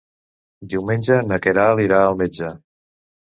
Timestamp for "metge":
2.23-2.51